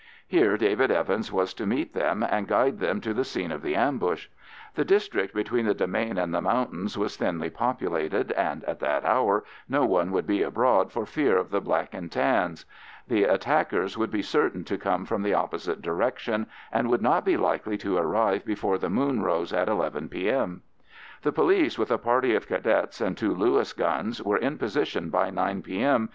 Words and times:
Here 0.27 0.57
David 0.57 0.89
Evans 0.89 1.31
was 1.31 1.53
to 1.53 1.67
meet 1.67 1.93
them 1.93 2.23
and 2.23 2.47
guide 2.47 2.79
them 2.79 3.01
to 3.01 3.13
the 3.13 3.23
scene 3.23 3.51
of 3.51 3.61
the 3.61 3.75
ambush. 3.75 4.29
The 4.73 4.83
district 4.83 5.31
between 5.35 5.67
the 5.67 5.75
demesne 5.75 6.17
and 6.17 6.33
the 6.33 6.41
mountains 6.41 6.97
was 6.97 7.15
thinly 7.17 7.51
populated, 7.51 8.31
and 8.31 8.63
at 8.63 8.79
that 8.79 9.05
hour 9.05 9.43
no 9.69 9.85
one 9.85 10.09
would 10.11 10.25
be 10.25 10.41
abroad 10.41 10.91
for 10.91 11.05
fear 11.05 11.37
of 11.37 11.51
the 11.51 11.61
Black 11.61 11.93
and 11.93 12.11
Tans. 12.11 12.65
The 13.09 13.25
attackers 13.25 13.95
would 13.95 14.09
be 14.09 14.23
certain 14.23 14.63
to 14.63 14.77
come 14.79 15.05
from 15.05 15.21
the 15.21 15.35
opposite 15.35 15.83
direction, 15.83 16.47
and 16.71 16.89
would 16.89 17.03
not 17.03 17.23
be 17.23 17.37
likely 17.37 17.77
to 17.77 17.97
arrive 17.99 18.43
before 18.43 18.79
the 18.79 18.89
moon 18.89 19.21
rose 19.21 19.53
at 19.53 19.69
11 19.69 20.09
P.M. 20.09 20.63
The 21.21 21.31
police, 21.31 21.77
with 21.77 21.91
a 21.91 21.99
party 21.99 22.33
of 22.33 22.47
Cadets 22.47 23.01
and 23.01 23.15
two 23.15 23.35
Lewis 23.35 23.71
guns, 23.71 24.19
were 24.19 24.37
in 24.37 24.57
position 24.57 25.11
by 25.11 25.29
9 25.29 25.61
P.M. 25.61 26.09